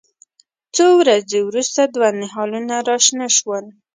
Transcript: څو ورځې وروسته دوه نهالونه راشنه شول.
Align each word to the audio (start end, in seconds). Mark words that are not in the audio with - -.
څو 0.75 0.85
ورځې 1.01 1.39
وروسته 1.43 1.81
دوه 1.93 2.09
نهالونه 2.21 2.75
راشنه 2.89 3.27
شول. 3.37 3.65